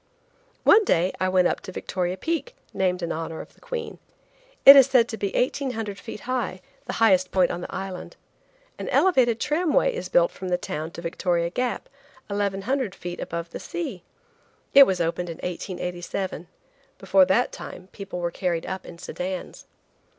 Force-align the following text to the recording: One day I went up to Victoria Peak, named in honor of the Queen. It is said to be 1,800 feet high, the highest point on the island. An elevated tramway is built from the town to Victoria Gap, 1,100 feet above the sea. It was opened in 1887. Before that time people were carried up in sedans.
One 0.63 0.83
day 0.83 1.11
I 1.19 1.29
went 1.29 1.47
up 1.47 1.59
to 1.61 1.71
Victoria 1.71 2.17
Peak, 2.17 2.55
named 2.73 3.03
in 3.03 3.11
honor 3.11 3.39
of 3.39 3.53
the 3.53 3.61
Queen. 3.61 3.99
It 4.65 4.75
is 4.75 4.87
said 4.87 5.07
to 5.09 5.15
be 5.17 5.31
1,800 5.35 5.99
feet 5.99 6.21
high, 6.21 6.59
the 6.87 6.93
highest 6.93 7.29
point 7.29 7.51
on 7.51 7.61
the 7.61 7.71
island. 7.71 8.15
An 8.79 8.89
elevated 8.89 9.39
tramway 9.39 9.93
is 9.93 10.09
built 10.09 10.31
from 10.31 10.49
the 10.49 10.57
town 10.57 10.89
to 10.93 11.03
Victoria 11.03 11.51
Gap, 11.51 11.87
1,100 12.29 12.95
feet 12.95 13.19
above 13.19 13.51
the 13.51 13.59
sea. 13.59 14.01
It 14.73 14.87
was 14.87 14.99
opened 14.99 15.29
in 15.29 15.37
1887. 15.37 16.47
Before 16.97 17.25
that 17.25 17.51
time 17.51 17.87
people 17.91 18.19
were 18.21 18.31
carried 18.31 18.65
up 18.65 18.87
in 18.87 18.97
sedans. 18.97 19.67